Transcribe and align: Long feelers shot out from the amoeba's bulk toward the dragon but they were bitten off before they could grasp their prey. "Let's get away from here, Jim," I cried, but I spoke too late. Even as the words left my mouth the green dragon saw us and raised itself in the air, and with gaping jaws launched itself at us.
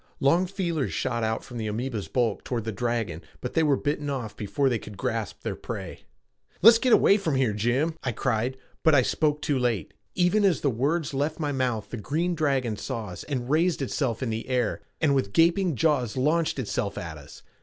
Long 0.19 0.47
feelers 0.47 0.91
shot 0.91 1.23
out 1.23 1.43
from 1.43 1.57
the 1.57 1.67
amoeba's 1.67 2.07
bulk 2.07 2.43
toward 2.43 2.63
the 2.63 2.71
dragon 2.71 3.21
but 3.39 3.53
they 3.53 3.61
were 3.61 3.77
bitten 3.77 4.09
off 4.09 4.35
before 4.35 4.67
they 4.67 4.79
could 4.79 4.97
grasp 4.97 5.41
their 5.43 5.55
prey. 5.55 6.05
"Let's 6.63 6.79
get 6.79 6.91
away 6.91 7.17
from 7.17 7.35
here, 7.35 7.53
Jim," 7.53 7.95
I 8.03 8.11
cried, 8.11 8.57
but 8.81 8.95
I 8.95 9.03
spoke 9.03 9.43
too 9.43 9.59
late. 9.59 9.93
Even 10.15 10.43
as 10.43 10.61
the 10.61 10.71
words 10.71 11.13
left 11.13 11.39
my 11.39 11.51
mouth 11.51 11.91
the 11.91 11.97
green 11.97 12.33
dragon 12.33 12.77
saw 12.77 13.09
us 13.09 13.23
and 13.25 13.47
raised 13.47 13.79
itself 13.83 14.23
in 14.23 14.31
the 14.31 14.49
air, 14.49 14.81
and 14.99 15.13
with 15.13 15.33
gaping 15.33 15.75
jaws 15.75 16.17
launched 16.17 16.57
itself 16.57 16.97
at 16.97 17.19
us. 17.19 17.43